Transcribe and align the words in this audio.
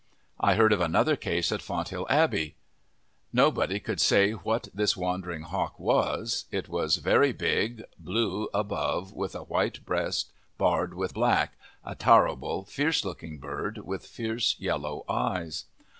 I 0.39 0.55
heard 0.55 0.73
of 0.73 0.81
another 0.81 1.15
case 1.15 1.51
at 1.51 1.61
Fonthill 1.61 2.07
Abbey. 2.09 2.55
Nobody 3.31 3.79
could 3.79 4.01
say 4.01 4.31
what 4.31 4.67
this 4.73 4.97
wandering 4.97 5.43
hawk 5.43 5.77
was 5.79 6.45
it 6.49 6.67
was 6.67 6.95
very 6.95 7.31
big, 7.31 7.83
blue 7.99 8.49
above 8.51 9.13
with 9.13 9.35
a 9.35 9.43
white 9.43 9.85
breast 9.85 10.31
barred 10.57 10.95
with 10.95 11.13
black 11.13 11.53
a 11.85 11.93
"tarrable" 11.93 12.65
fierce 12.65 13.05
looking 13.05 13.37
bird 13.37 13.77
with 13.85 14.03
fierce, 14.07 14.55
yellow 14.57 15.05
eyes. 15.07 15.65